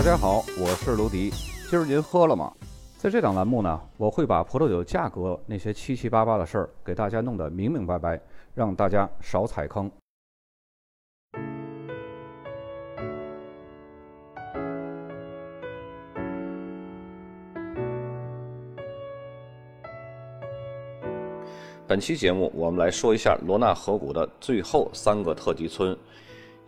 [0.00, 1.28] 大家好，我是卢迪。
[1.68, 2.50] 今儿您喝了吗？
[2.96, 8.18] 在这档栏目呢，我会把葡萄酒价格那些七七八八的事儿给大家弄得明明白白，
[8.54, 9.90] 让大家少踩坑。
[21.86, 25.94] 本期节目，我们来说一下罗纳河谷的最后三个特级村。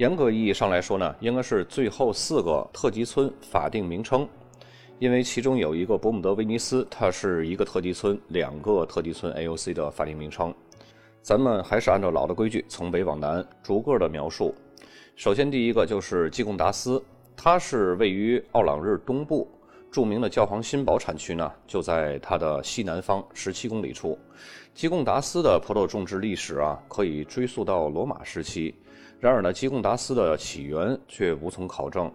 [0.02, 4.29] 严格意义上来说呢，应该是最后四个特级村法定名称，
[4.98, 10.52] 因为其中有一个伯姆德威尼斯，它是一个特级村，两个特级村 AOC 的法定名称。
[11.23, 14.52] 咱们还是按照老的规矩，从北往南逐个的描述。
[15.15, 17.01] 首先，第一个就是基贡达斯，
[17.37, 19.48] 它是位于奥朗日东部，
[19.88, 24.19] 著名的教皇新堡产区呢就在它的西南方十七公里处。
[24.74, 28.74] 基贡达斯的葡萄种植历史啊，可以追溯到罗马时期。
[29.23, 32.12] 然而呢，基贡达斯的起源却无从考证。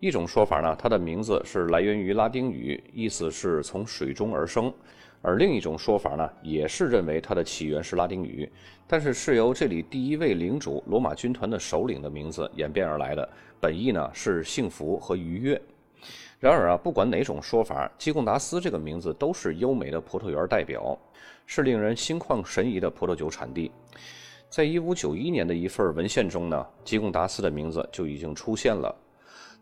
[0.00, 4.68] 一种说法呢，它的名字是来源于拉丁语，意思是从水中而生；
[5.22, 8.50] 而另一种说法呢，也是认为它的起源是拉丁语，
[8.88, 13.28] 但是是由这里第一位领主罗马军团的首领的名字演变而来的，
[13.60, 15.62] 本意呢是幸福和愉悦。
[16.40, 20.98] 然而啊，不管哪种说法，基贡达斯这个名字都是优美的葡萄园代表，
[21.46, 23.70] 是令人心旷神怡的葡萄酒产地。
[24.50, 28.94] 在一五九一年的一份文献中呢，吉贡达斯的名字就已经出现了。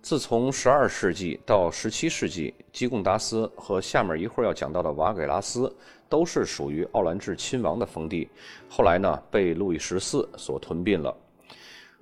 [0.01, 5.75] 自从十二世纪到十七世纪，吉贡达斯和下面一会儿要讲到的瓦给拉斯
[6.09, 8.29] 都是属于奥兰治亲王的封地，
[8.69, 11.13] 后来呢被路易十四所吞并了。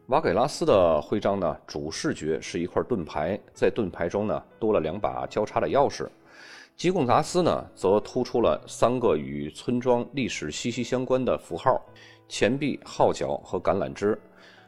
[0.09, 6.07] 瓦给拉斯的徽章呢，主视觉是一块盾牌，在盾牌中呢多了两把交叉的钥匙。
[6.77, 11.81] 吉贡达斯呢，则突出了三个与村庄历史息息相关的符号。
[12.35, 14.21] 钱币、号角和橄榄枝，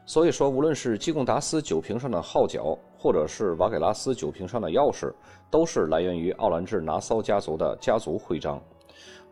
[0.04, 5.12] 所以说，无论是基贡达斯酒瓶上的号角，或者是瓦给拉斯酒瓶上的钥匙，
[5.50, 8.62] 都是来源于奥兰治拿骚家族的家族徽章。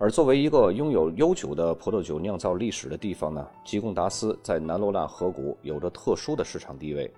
[0.01, 7.09] 而作为一个拥有悠久的葡萄酒酿造历史的地方呢，基贡达斯在南罗纳河谷有着特殊的市场地位。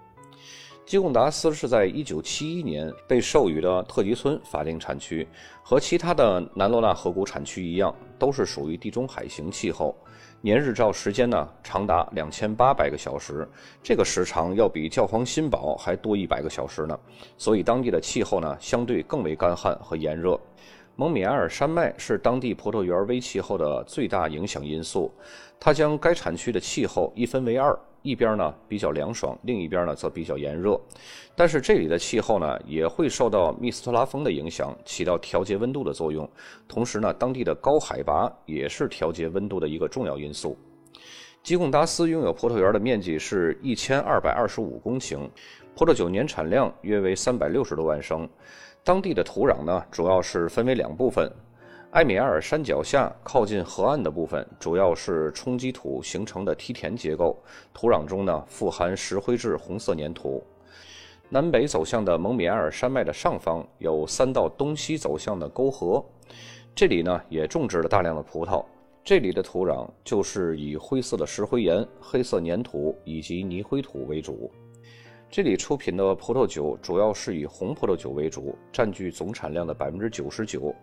[0.85, 5.27] 基贡达斯是在1971年被授予的特级村法定产区，
[5.63, 9.97] 和其他的南罗纳河谷产区一样，都是属于地中海型气候。
[10.43, 13.49] 年日照时间呢长达两千八百个小时，
[13.83, 16.99] 这个时长要比教皇新堡还多一百个小时呢。
[17.37, 20.39] 所以当地的气候呢相对更为干旱和炎热。
[20.95, 25.13] 蒙米埃尔山脉是当地葡萄园微气候的最大影响因素，
[25.59, 27.77] 它将该产区的气候一分为二。
[28.07, 30.81] 一边呢比较凉爽，另一边呢则比较炎热，
[31.35, 36.29] 但是这里的气候呢也会受到密斯特拉风的影响，起到调节温度的作用。
[36.69, 40.57] 同时呢，当地的高海拔也是调节温度的一个重要因素。
[41.43, 45.29] 基贡达斯拥有葡萄园的面积是一千二百二十五公顷，
[45.75, 48.29] 葡萄酒年产量约为三百六十多万升。
[48.85, 51.29] 当地的土壤呢主要是分为两部分。
[51.97, 57.43] 埃米埃尔山脚下靠近河岸的部分，主要是冲积土形成的梯田结构，
[57.73, 60.45] 土壤中呢富含石灰质红色粘土。
[61.31, 66.05] 南北走向的蒙米埃尔山脉的上方有三道东西走向的沟壑，
[66.75, 68.63] 这里呢也种植了大量的葡萄。
[69.03, 74.53] 这里的土壤就是以灰色的石灰岩、黑色粘土以及泥灰土为主。
[75.31, 80.75] 这里出品的葡萄酒主要是以红葡萄酒为主，占据总产量的百分之九十九。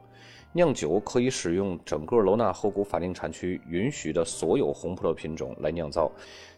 [0.56, 6.12] 酿酒可以使用整个罗纳河谷法定产区允许的所有红葡萄品种来酿造，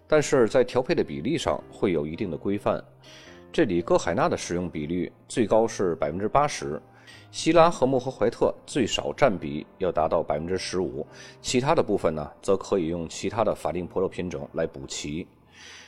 [0.06, 2.84] 但是在调配的比例上会有一定的规范。
[3.54, 6.82] 这里歌海纳的使用比率最高是百分之八十，
[7.32, 11.08] 希拉和莫和怀特最少占比要达到百分之十五，
[11.42, 15.26] 其他的部分呢，则可以用其他的法定葡萄品种来补齐。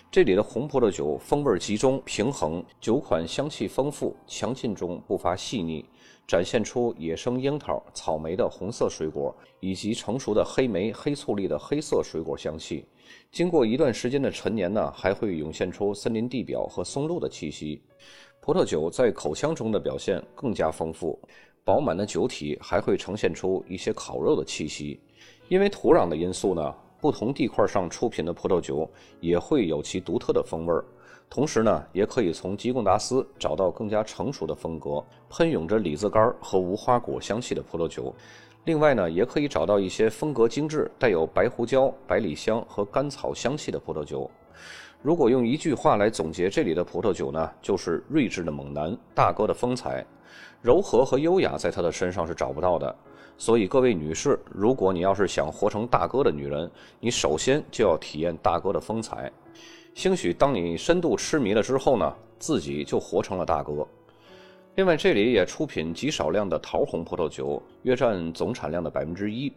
[0.09, 5.83] 这里的红葡萄酒风味集中平衡，酒款香气丰富，强劲中不乏细腻。
[6.25, 12.85] 展现出野生樱桃、草莓的红色水果，以及成熟的黑莓、黑醋栗的黑色水果香气。
[13.31, 17.81] 经过一段时间的陈年呢，还会涌现出森林地表和松露的气息。
[18.41, 21.19] 葡萄酒在口腔中的表现更加丰富，
[21.65, 24.99] 饱满的酒体还会呈现出一些烤肉的气息。
[25.49, 28.89] 因为土壤的因素呢，不同地块上出品的葡萄酒
[29.19, 30.83] 也会有其独特的风味儿。
[31.29, 38.13] 同时呢，也可以从吉贡达斯找到更加成熟的风格，喷涌着李子干和无花果香气的葡萄酒。
[38.63, 44.29] 另外呢，也可以找到一些风格精致、带有白胡椒、百里香和甘草香气的葡萄酒。
[45.01, 50.05] 如果用一句话来总结这里的葡萄酒呢，就是睿智的猛男，大哥的风采，
[50.61, 52.95] 柔和和优雅在他的身上是找不到的。
[53.37, 56.69] 所以各位女士，如果你要是想活成大哥的女人，
[56.99, 59.31] 你首先就要体验大哥的风采。
[59.93, 63.87] 兴许当你深度痴迷了之后呢，自己就活成了大哥。
[64.75, 69.51] 另外，这里也出品极少量的桃红葡萄酒，约占总产量的百分之一。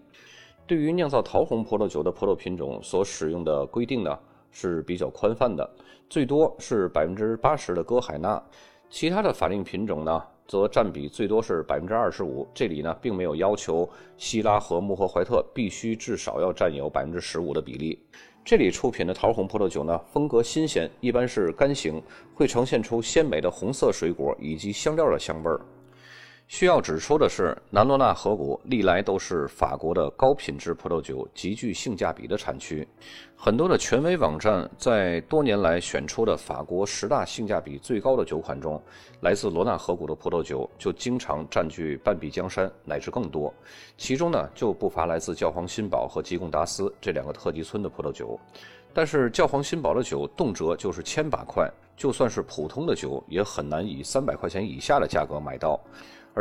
[0.67, 4.19] 对于酿造桃红葡萄酒的葡萄品种所使用的规定呢
[4.50, 5.69] 是比较宽泛的，
[6.09, 8.43] 最多是百分之八十的歌海纳，
[8.88, 12.44] 其他的法定品种呢则占比最多是百分之二十五。
[12.52, 17.97] 这里呢并没有要求希拉和穆赫怀特必须至少要占有百分之十五的比例。
[18.44, 22.02] 这里出品的桃红葡萄酒呢风格新鲜，一般是干型，
[22.35, 25.61] 会呈现出鲜美的红色水果以及香料的香味儿。
[26.50, 32.87] 需要指出的是，南罗纳河谷历来都是法国的高品质葡萄酒极具性价比的产区。
[33.37, 38.82] 很多的权威网站在多年来选出的法国十大性价比最高的酒款中，
[39.20, 43.55] 来自罗纳河谷的葡萄酒就经常占据半壁江山乃至更多。
[43.96, 48.37] 其中呢，就不乏来自教皇新堡和吉贡达斯这两个特级村的葡萄酒。
[48.93, 55.79] 但是教皇新堡的酒动辄就是千把块，就算是普通的酒，也很难以三百块钱以下的价格买到。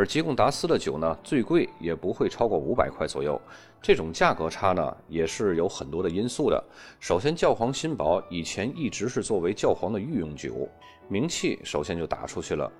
[0.00, 3.38] 而吉贡达斯的酒呢，最贵也不会超过五百块左右。
[3.82, 6.64] 这种价格差呢，也是有很多的因素的。
[6.98, 10.66] 首先，教皇新堡以前一直是作为教皇的御用酒，
[11.06, 12.72] 名气首先就打出去了。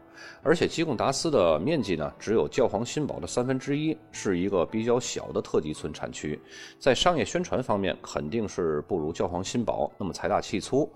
[0.43, 6.41] 而且，吉贡达斯的面积呢，只有教皇新堡的三分之一，是一个比较小的特级村产区，
[6.79, 10.91] 在商业宣传方面肯定是不如教皇新堡那么财大气粗。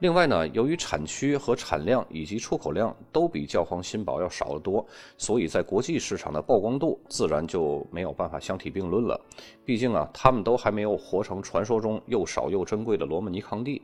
[0.00, 4.84] 另外呢，由于产区和产量以及出口量都比教皇新堡要少得多，
[5.16, 9.18] 所以在国际市场的曝光度自然就没有办法相提并论了。
[9.64, 13.80] 毕竟啊，他们都还没有活成传说中又少又珍贵的罗曼尼康帝。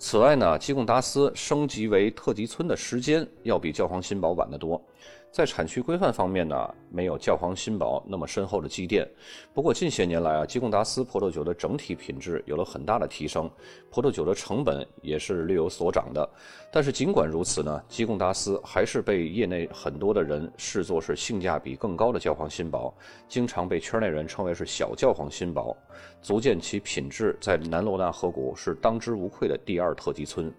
[0.00, 4.82] 此外呢，基贡达斯升级为特级村的时间要比教皇新堡晚得多。
[5.30, 9.08] 在产区规范方面呢，没有教皇新堡那么深厚的积淀。
[9.54, 13.48] 不过近些年来啊，基贡达斯葡萄酒的整体品质有了很大的提升，
[13.90, 16.28] 葡萄酒的成本也是略有所涨的。
[16.72, 22.92] 但是尽管如此呢，基贡达斯还是被业内很多的人视作是性价比更高的教皇新堡，
[23.28, 25.76] 经常被圈内人称为是小教皇新堡，
[26.20, 30.52] 足见其品质在南罗纳河谷是当之无愧的第二特级村。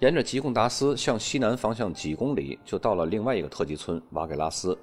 [0.00, 4.78] 沿着吉贡达斯向西南方向几公里，就到了另外一个特级村瓦给拉斯。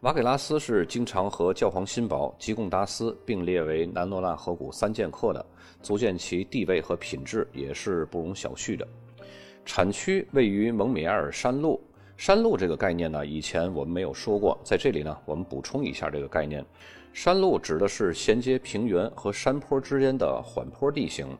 [0.00, 5.44] 瓦给拉斯是经常和教皇新堡、吉贡达斯并列为南罗纳河谷三剑客的，
[5.82, 8.86] 足见其地位和品质也是不容小觑的。
[9.66, 11.80] 产区位于蒙米埃尔山路。
[12.16, 16.64] 山路这个概念呢，以前我们没有说过，在这里呢，我们补充一下这个概念。
[17.12, 21.36] 山路指的是衔接平原和山坡之间的缓坡地形。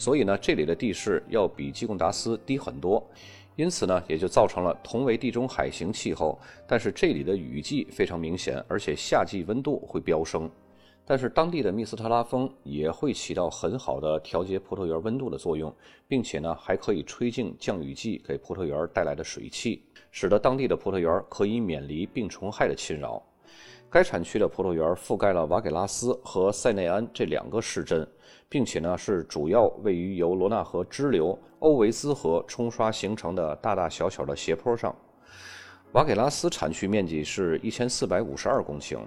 [0.00, 3.06] 所以呢，这里的地势要比基贡达斯低很多，
[3.54, 10.50] 因此呢，也就造成了同为地中海型气候，但是这里的雨季非常明显，而且夏季温度会飙升。
[11.04, 15.70] 但是当地的密斯特拉风也会起到很好的调节葡萄园温度的作用，
[16.08, 23.22] 并且呢，还可以吹净降雨季给葡萄园带来的水汽，使得当地的葡萄园可以免离病虫害的侵扰。
[23.90, 28.08] 该产区的葡萄园覆盖了瓦给拉斯和塞内安这两个市镇。
[28.50, 34.94] 并且呢，是主要位于由罗纳河支流欧维兹河冲刷形成的大大小小的斜坡上。
[35.92, 38.98] 瓦给拉斯产区面积是一千四百五十二公顷，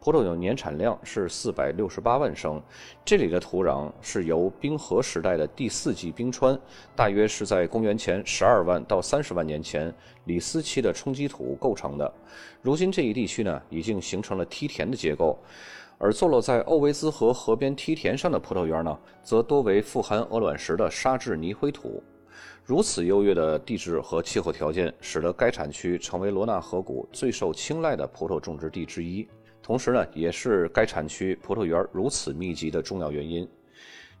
[0.00, 2.62] 葡萄酒年产量是四百六十八万升。
[3.04, 6.58] 这里的土壤是由冰河时代的第四纪冰川，
[6.96, 12.10] 大约是在公元前十二万到三十万年前李斯期的冲积土构成的。
[12.62, 15.38] 如今这一地区呢，已经形成了梯田的结构。
[15.98, 22.02] 而坐落在欧维兹河河边梯田上的葡萄园呢，则多为富含鹅卵石的沙质泥灰土。
[22.64, 29.26] 如此优越的地质和气候条件，使得该产区成为罗纳河谷最受青睐的葡萄种植地之一，
[29.60, 33.48] 同时呢，也是该产区葡萄园如此密集的重要原因。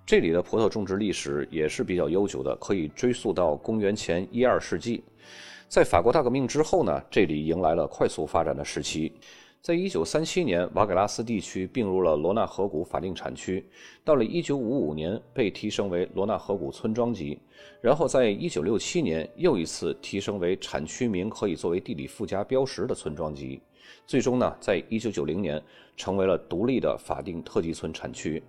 [0.04, 5.04] 这里的葡萄种植历史也是比较悠久的，可以追溯到公元前一二世纪。
[5.68, 9.12] 在法国大革命之后呢，这里迎来了快速发展的时期。
[9.60, 13.68] 在一九三七年，瓦格拉斯地区并入了罗纳河谷法定产区。
[14.04, 17.38] 到了一九五五年，被提升为罗纳河谷村庄级。
[17.80, 23.60] 然后在一九六七年，又一次提升为产区名可以作为地理附加标识的村庄级。
[24.06, 25.60] 最终呢，在一九九零年，
[25.96, 28.42] 成为了独立的法定特级村产区。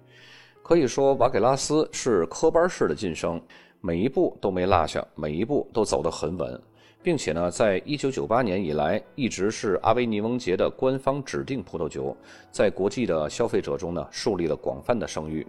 [0.61, 3.41] 可以说，瓦格拉斯是科班式的晋升，
[3.81, 6.61] 每一步都没落下，每一步都走得很稳。
[7.01, 12.15] 并且呢，在一九九八年以来，一直是阿维尼翁节的官方指定葡萄酒，
[12.51, 15.47] 在国际的消费者中呢，树立了广泛的声誉。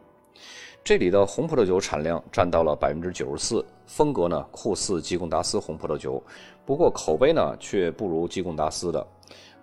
[0.83, 6.23] 这里的红葡萄酒产量占到了百分之九十四，风格呢酷似吉贡达斯红葡萄酒，
[6.65, 9.07] 不过口碑呢却不如吉贡达斯的。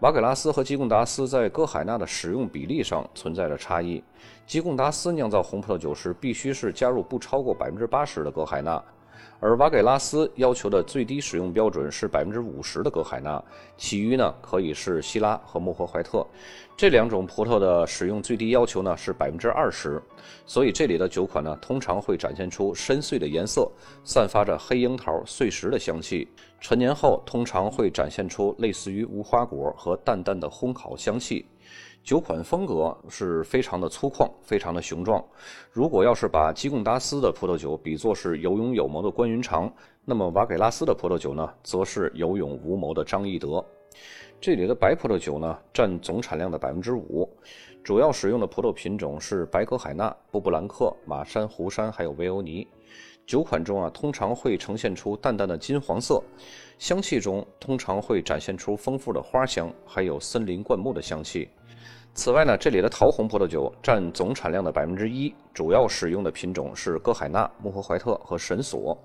[0.01, 4.03] 瓦格拉斯和吉贡达斯在歌海纳的使用比例上存在着差异，
[4.45, 8.83] 吉贡达斯酿造红葡萄酒时必须是加入不超过百分之八十的歌海纳。
[9.39, 13.43] 而瓦给拉斯要求的最低使用标准是百分之五十的格海纳，
[13.77, 16.25] 其余呢可以是希拉和穆赫怀特。
[16.75, 20.01] 这两种葡萄的使用最低要求呢是百分之二十，
[20.45, 23.71] 所以这里的酒款呢通常会展现出深邃的颜色，
[24.03, 26.27] 散发着黑樱桃、碎石的香气。
[26.59, 31.45] 陈年后通常会展现出类似于无花果和淡淡的烘烤香气。
[32.07, 35.21] 酒款风格是非常的粗犷，非常的雄壮。
[35.73, 39.69] 如果要是把基贡达斯的葡萄酒比作是有勇有谋的关云长，
[40.05, 43.61] 那么瓦给拉斯的葡萄酒呢，则是有勇无谋的张翼德。
[44.39, 47.29] 这里的白葡萄酒呢，占总产量的百分之五，
[47.83, 52.65] 主要使用的葡萄品种是白格海纳、布布兰克、马山、湖山，还有维欧尼。
[53.25, 56.23] 酒款中啊，通常会呈现出淡淡的金黄色，
[56.79, 61.49] 香气中通常会展现出丰富的花香，还有森林灌木的香气。
[62.17, 68.97] 此外呢，这里的桃红葡萄酒占总产量的百分之一，主要使用的品种是歌海纳、穆赫怀特和神索。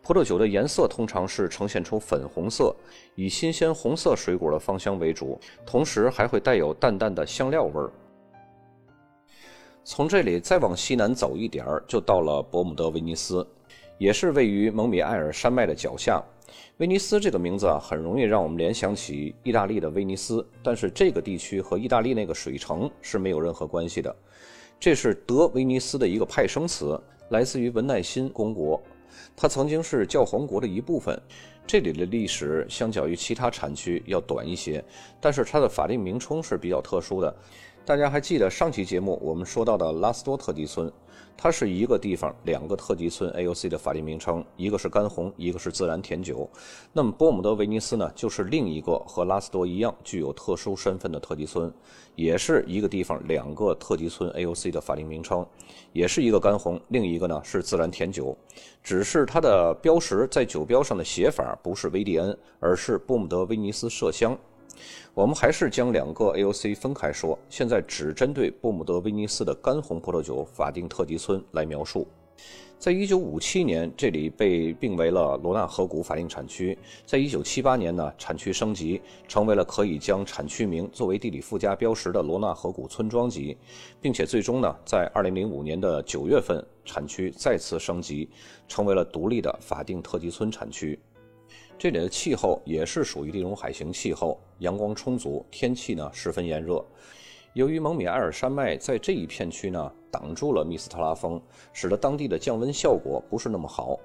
[0.00, 2.72] 葡萄酒的颜色通常是呈现出粉红色，
[3.16, 7.90] 以新鲜红色水果的芳香为主，同时还会带有淡淡的香料味儿。
[9.82, 13.44] 从这里再往西南走一点儿，就到了伯姆德威尼斯，
[13.98, 16.22] 也是位于蒙米埃尔山脉的脚下。
[16.78, 24.14] 威尼斯这个名字啊，很容易让我们联想起意大利的威尼斯，但是这个地区和意大利那个水城是没有任何关系的。
[24.80, 28.82] 这是德威尼斯的一个派生词，来自于文奈辛公国，
[29.36, 31.16] 它曾经是教皇国的一部分。
[31.64, 34.84] 这里的历史相较于其他产区要短一些，
[35.20, 37.34] 但是它的法定名称是比较特殊的。
[37.86, 40.90] 大家还记得上期节目我们说到的拉斯多特级村，
[41.36, 46.48] 它是一个地方两个特级村 AOC 的法定名称，一个是干红，一个是自然甜酒。
[46.94, 51.70] 那么波姆德威尼斯呢，就是另一个和拉斯多一样具有特殊身份的特级村，
[52.14, 55.46] 也是一个地方两个特级村 AOC 的法定名称，
[55.92, 58.34] 也是一个干红，另一个呢是自然甜酒，
[58.82, 64.34] 只是它的标识在酒标上的写法不是威迪恩，而是波姆德威尼斯麝香。
[65.14, 72.06] 我们还是将两个 AOC 分开说，现在只针对波姆德威尼斯的干红葡萄酒法定特级村来描述。
[72.76, 76.76] 在一九五七年，这里被并为了罗纳河谷法定产区。
[77.06, 83.56] 在一九七八年呢，产区升级成为了可以将产区名作为地理附加标识的罗纳河谷村庄级，
[84.02, 88.28] 并且最终呢，在二零零五年的九月份，产区再次升级
[88.68, 90.98] 成为了独立的法定特级村产区。
[91.76, 96.84] 这里的气候也是属于地中海型气候，阳光充足，天气呢十分炎热。
[97.52, 101.40] 由于蒙米埃尔山脉在这一片区呢挡住了密斯特拉风，
[101.72, 103.98] 使得当地的降温效果不是那么好。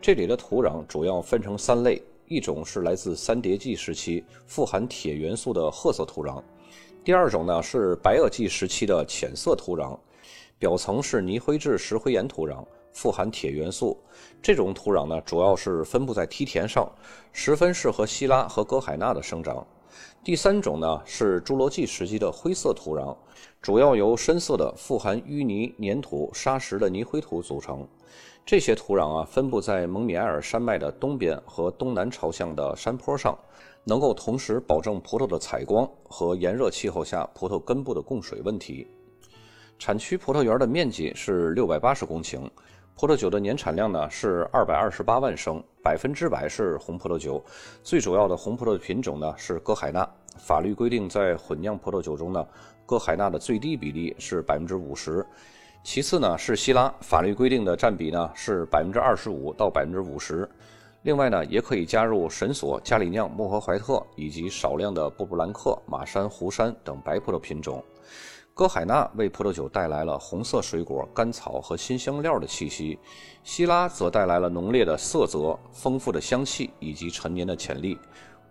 [0.00, 6.42] 这里的土壤主要分成三类，一种是来自三叠纪时期富含铁元素的褐色土壤，
[7.04, 9.96] 第二种呢是白垩纪时期的浅色土壤，
[10.58, 12.64] 表层是泥灰质石灰岩土壤。
[12.92, 13.96] 富含铁元素，
[14.42, 16.90] 这种土壤呢，主要是分布在梯田上，
[17.32, 19.66] 十分适合希拉和格海纳的生长。
[20.22, 23.16] 第三种呢是侏罗纪时期的灰色土壤，
[23.60, 27.86] 主要由深色的富含淤泥、粘土、沙石的泥灰土组成。
[28.44, 33.38] 这些土壤啊，分布在蒙米埃尔山脉的东边和东南朝向的山坡上，
[33.84, 38.88] 能够同时保证葡萄的采光和炎热气候下葡萄根部的供水问题。
[39.78, 42.48] 产区葡萄园的面积是六百八十公顷。
[43.00, 47.42] 葡萄酒的年产量呢是二百二十八万升，百分之百是红葡萄酒。
[47.82, 50.06] 最主要的红葡萄品种呢是歌海纳。
[50.36, 52.46] 法律规定，在混酿葡萄酒中呢，
[52.84, 55.24] 歌海纳的最低比例是百分之五十。
[55.82, 60.46] 其次呢是希拉，法律规定的占比呢是百分之二十五到百分之五十。
[61.00, 67.82] 另外呢，也可以加入神索、加里酿、穆和怀特以及少量的布布兰克、马山、湖山等白葡萄品种。
[68.60, 72.98] 歌海纳为葡萄酒带来了红色水果、甘草和新香料的气息，
[73.42, 77.96] 希拉则带来了浓烈的色泽、丰富的香气以及陈年的潜力。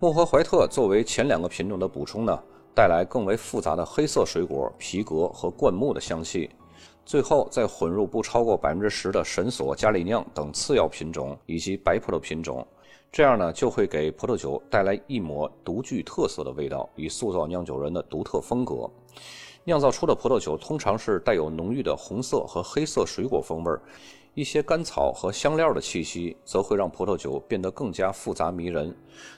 [0.00, 2.36] 穆赫怀特作为前两个品种的补充呢，
[2.74, 6.50] 带来更为复杂的黑色水果、皮革和灌木的香气。
[7.06, 12.66] 最后再混入不超过百分之十的神索、加里酿等次要品种以及白葡萄品种，
[13.12, 18.90] 这样呢就会给葡萄酒带来一抹独具特色的味道，以塑造酿酒人的独特风格。
[19.64, 23.82] 酿造出的葡萄酒通常是带有浓郁的红色和黑色水果风味儿，
[24.34, 28.94] 一些甘草和香料的气息则会让葡萄酒变得更加复杂迷人。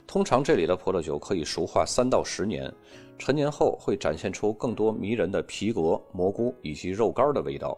[0.07, 2.73] 通常这里的葡萄酒可以熟化三到十年，
[3.19, 7.77] 陈年后会展现出更多迷人的皮革、蘑菇以及肉干的味道。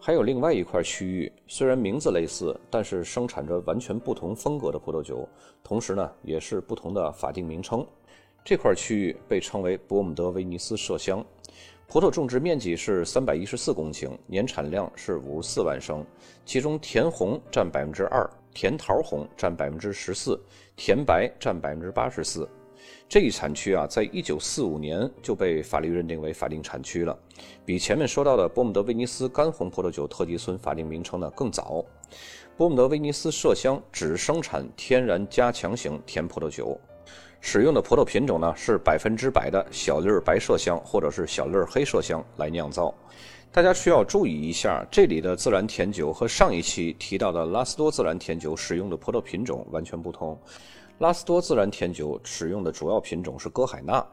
[0.00, 5.28] 还有另外一块区域，虽然名字类似，但是生产着完全不同风格的葡萄酒，
[5.62, 7.86] 同时呢也是不同的法定名称。
[8.48, 11.22] 这块区域被称为伯姆德威尼斯麝香。
[11.86, 16.02] 葡萄种植面积是三百一十四公顷，年产量是五十四万升，
[16.46, 20.40] 其中甜红占百分之二，甜桃红占百分之十四，
[20.76, 22.48] 甜白占百分之八十四。
[23.06, 27.14] 这一产区啊，在一九四五年就被法律认定为法定产区了，
[27.66, 31.84] 比前面说到的波姆德威尼斯干红葡萄酒特级村法定名称呢更早。
[32.56, 36.80] 波姆德威尼斯麝香只生产天然加强型甜葡萄酒，
[37.40, 42.92] 使用的葡萄品种呢是百分之百的小粒白麝香或者是小粒黑麝香来酿造。
[43.50, 50.38] 大家需要注意一下，这里的自然甜酒和上一期提到的拉斯多自然甜酒使用的葡萄品种完全不同。
[50.98, 54.04] 拉斯多自然甜酒使用的主要品种是歌海纳。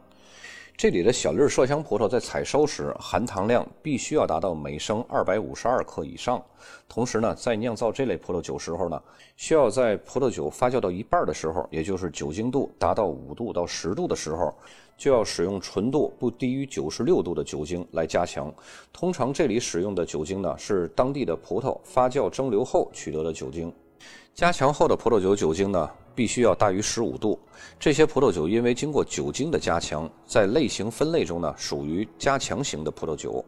[0.77, 6.43] 这里的小粒麝香葡萄在采收时含糖量必须要达到每升二百五十二克以上。
[6.89, 9.01] 同时呢，在酿造这类葡萄酒时候呢，
[9.37, 14.53] 需要在葡萄酒发酵到一半的时候，也就是酒精度达到五度到十度的时候，
[14.97, 18.53] 就要使用纯度不低于九十六度的酒精来加强。
[18.91, 23.73] 通常这里使用的酒精呢，是当地的葡萄发酵蒸馏后取得的酒精。
[24.35, 25.89] 加强后的葡萄酒酒精呢？
[26.13, 27.39] 必须要大于十五度。
[27.79, 33.43] 这些葡萄酒因为经过酒精的加强，在类型分类中呢，属于加强型的葡萄酒。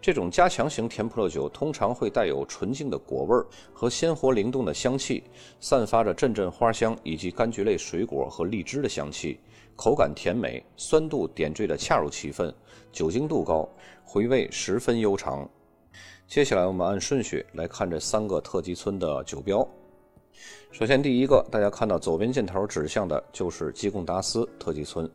[0.00, 3.36] 这种加强型甜葡萄酒通常会带有纯净的果味
[3.72, 5.24] 和鲜活灵动的香气，
[5.58, 9.40] 散发着阵阵花香以及柑橘类水果和荔枝的香气，
[9.74, 12.54] 口感甜美，酸度点缀的恰如其分，
[12.92, 13.68] 酒精度高，
[14.04, 15.50] 回味十分悠长。
[16.28, 19.68] 接下来我们按顺序来看这三个特级村的酒标。
[20.70, 25.10] 首先，第一个，大家看到左边箭头指向的就是基贡达斯特级村。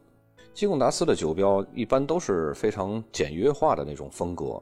[0.54, 4.62] 基贡达斯的酒标一般都是非常简约化的那种风格。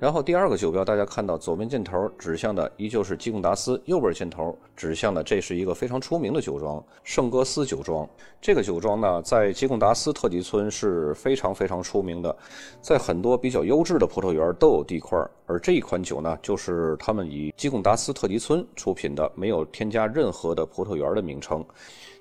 [0.00, 8.08] 然后第二个酒标，大家看到左边箭头指向的依旧是基贡达斯，右边箭头指向的这是一个非常出名的酒庄——圣戈斯酒庄。
[8.40, 12.36] 这个酒庄呢，在基贡达斯特级村是非常非常出名的，
[12.80, 15.18] 在很多比较优质的葡萄园都有地块。
[15.46, 21.64] 而这一款酒呢，就是他们以基贡达斯特级村出品的，没有添加任何的葡萄园的名称。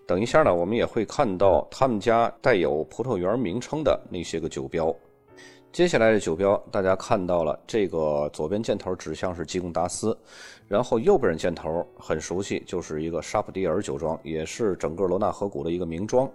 [0.08, 4.92] 等一下呢，我们也会看到他们家带有葡萄园名称的那些个酒标。
[5.74, 10.18] 接下来的酒标，大家看到了，这个左边箭头指向是基贡达斯，
[10.68, 16.28] 然后右边箭头很熟悉，就是一个沙普蒂尔酒庄，也是整个罗纳河谷的一个名庄。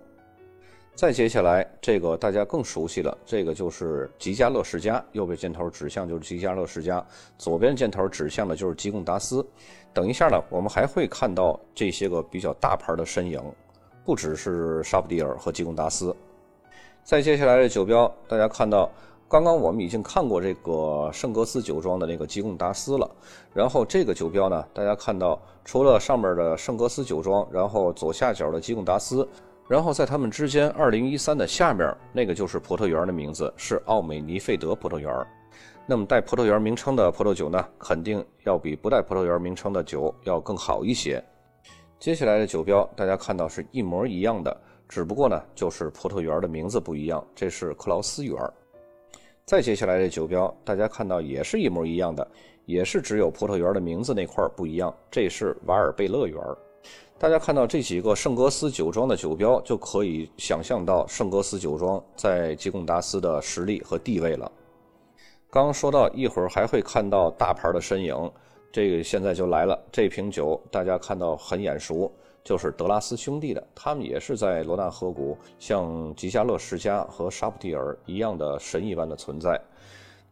[0.94, 7.04] 再接下来，这个大家更熟悉了，这个就是吉加勒世家，右边箭头指向就是吉加勒世家，
[7.36, 9.44] 左边箭头指向的就是基贡达斯。
[9.92, 13.42] 等一下呢，我们还会看到这些个比较大牌的身影，
[14.04, 16.14] 不只是沙普蒂尔和基贡达斯。
[17.02, 18.88] 再接下来的酒标，大家看到。
[19.32, 23.10] 刚刚我们已经看过这个圣格斯酒庄的那个吉贡达斯了，
[23.54, 29.26] 然后这个酒标呢，大家看到除了上面的圣格斯酒庄，然后左下角的吉贡达斯，
[29.66, 35.10] 然后在它们之间2013的下面那个就是葡萄园的名字是奥美尼费德葡萄园。
[35.86, 41.24] 那么带葡萄园名称的葡萄酒呢，肯定要比不带葡萄园名称的酒要更好一些。
[41.98, 44.54] 接下来的酒标大家看到是一模一样的，
[44.86, 48.36] 只不过呢就是葡萄园的名字不一样，这是克劳斯园。
[49.44, 52.26] 再接下来的酒标，大家看到也是一模一样的，
[52.64, 54.94] 也是只有葡萄园的名字那块不一样。
[55.10, 56.40] 这是瓦尔贝勒园。
[57.18, 64.50] 大家看到这几个圣格斯酒庄的酒标，就可以想象到圣格斯酒庄在吉贡达斯的实力和地位了。
[65.50, 68.32] 刚刚说到一会儿还会看到大牌的身影，
[68.70, 69.78] 这个现在就来了。
[69.90, 72.10] 这瓶酒大家看到很眼熟。
[72.44, 79.60] 就是德拉斯兄弟的，他们也是在罗纳河谷，像吉加勒世家和沙普蒂尔一样的神一般的存在。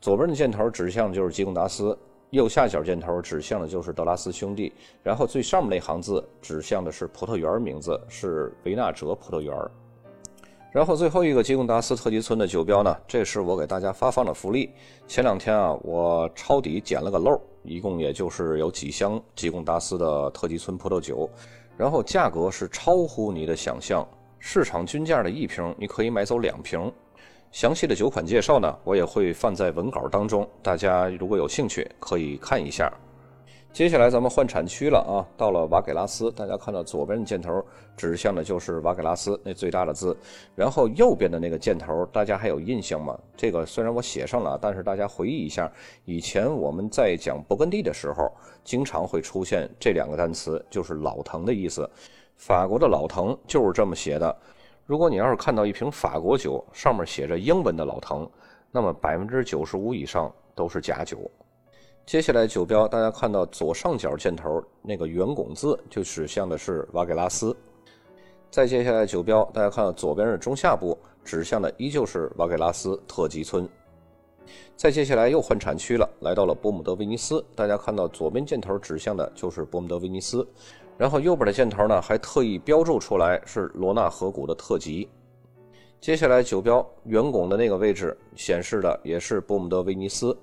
[0.00, 1.96] 左边的箭头指向的就是吉贡达斯，
[2.30, 9.54] 右下角箭头指向的就是德拉斯兄弟，然后最上面那行字指向的是葡萄园名字，是维纳哲葡萄园。
[10.72, 14.70] 然后最后一个吉贡达斯特级村的酒标呢，这是我给大家发放的福利。
[15.08, 21.28] 前两天啊，我抄底捡了个漏，一共也就是有几箱吉贡达斯的特级村葡萄酒。
[21.80, 24.06] 然后价格是超乎你的想象，
[24.38, 26.92] 市场均价的一瓶你可以买走两瓶。
[27.52, 32.92] 详细的酒款介绍呢，我也会放在文稿当中，大家如果有兴趣可以看一下。
[33.72, 37.64] 接下来咱们换产区了啊，到了瓦给拉斯，大家看到左边的箭头
[37.96, 40.14] 指向的就是瓦给拉斯那最大的字，
[40.56, 43.16] 然后右边的那个箭头，大家还有印象吗？
[43.36, 45.70] 这个虽然我写上了，但是大家回忆一下，
[46.04, 48.30] 以前我们在讲勃艮第的时候，
[48.64, 51.88] 经常会出现这两个单词，就是老藤的意思。
[52.34, 54.36] 法国的老藤就是这么写的。
[54.84, 58.28] 如果你要是看到一瓶法国酒上面写着英文的老藤，
[58.72, 61.18] 那么百分之九十五以上都是假酒。
[62.10, 67.56] 接下来酒标，大家看到左上角箭头那个圆拱字，就指向的是瓦给拉斯。
[68.50, 73.68] 再接下来酒标，大家看到左边是中下部，指向的依旧是瓦给拉斯特级村。
[74.74, 77.44] 再接下来又换产区了，来到了伯姆德威尼斯。
[77.54, 80.44] 大家看到左边箭头指向的就是伯姆德威尼斯，
[80.98, 85.08] 然后右边的箭头呢还特意标注出来是罗纳河谷的特级。
[86.00, 90.36] 接下来酒标圆拱的那个位置显示的也是伯姆德威尼斯。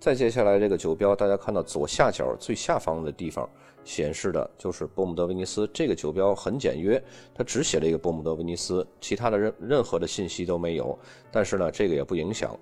[0.00, 3.46] 再接下来这个酒标，大家看到左下角最下方的地方
[3.84, 5.68] 显示的就是波姆德威尼斯。
[5.74, 7.00] 这个酒标很简约，
[7.34, 10.98] 它只写了一个波姆德威尼斯，其他的任任何的信息都没有。
[11.30, 12.58] 但是呢，这个也不影响。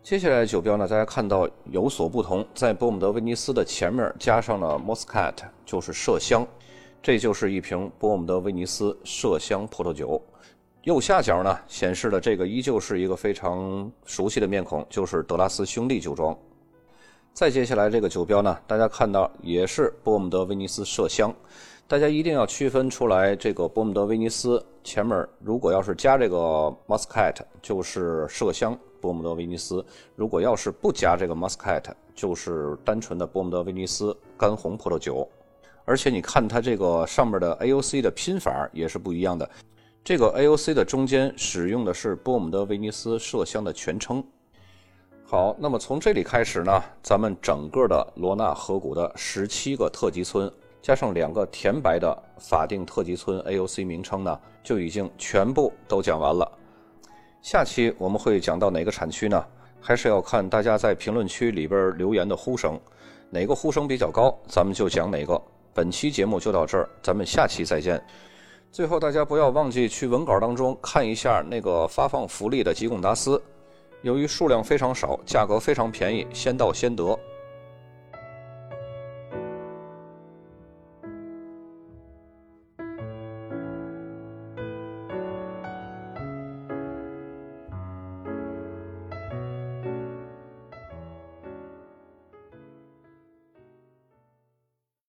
[0.00, 6.46] 接下来的酒标呢，大家看到有所不同，在波姆德威尼斯的前面加上了 Moscat，就是麝香，
[7.02, 10.22] 这就是一瓶波姆德威尼斯麝香葡萄酒。
[10.82, 16.38] 右下角呢显示的这个依旧是一个非常熟悉的面孔，就是德拉斯兄弟酒庄。
[17.36, 21.30] 再接下来这个酒标呢，大家看到也是波姆德威尼斯麝香，
[21.86, 35.28] 大家一定要区分出来，这个波姆德威尼斯前面如果要是加这个 Muscat，就是麝香波姆德威尼斯；如果要是不加这个 Muscat，就是单纯的波姆德威尼斯干红葡萄酒。
[35.84, 39.46] 而且你看它这个上面的 AOC 的拼法也是不一样的，
[40.02, 44.24] 这个 AOC 的中间使用的是波姆德威尼斯麝香的全称。
[45.28, 50.48] 好，那么从这里开始呢，咱们整个的罗纳河谷的十七个特级村，
[50.80, 56.48] 加上两个填白的法定特级村 AOC 名称呢，就已经全部都讲完了。
[57.42, 59.44] 下期我们会讲到哪个产区呢？
[59.80, 62.78] 还是要看大家在评论区里边留言的呼声，
[63.28, 65.42] 哪个呼声比较高，咱们就讲哪个。
[65.74, 68.00] 本期节目就到这儿，咱们下期再见。
[68.70, 73.42] 最后，大家不要忘记去文稿当中看一下那个发放福利的吉贡达斯。
[74.02, 77.18] 由于数量非常少，价格非常便宜，先到先得。